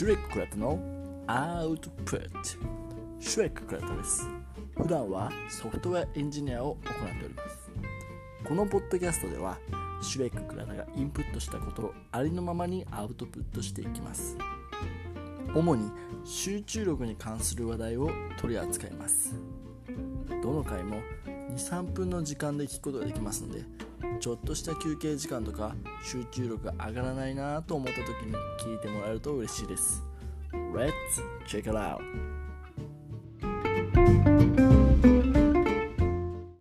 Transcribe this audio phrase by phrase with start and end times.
[0.00, 0.78] シュレッククラタの？
[1.26, 2.38] アウトプット
[3.20, 4.26] シュレッククラタです。
[4.74, 7.70] 普段はソフトウェアエンジニアを行っております。
[8.48, 9.58] このポッドキャストでは
[10.00, 14.38] シュレッククラタがインプットしたことをありのままにアウトプットしていきます。
[15.54, 15.90] 主に
[16.24, 19.34] 集中力に関する話題を取り扱います。
[20.42, 20.96] どの回も
[21.56, 23.64] 23分の時間で聞くことができますので
[24.20, 30.02] ちょっとした休憩時間とか集中力が上がらないなと思った時に聞いてもらえると嬉しいです
[30.52, 30.92] Let's
[31.46, 32.39] check it out!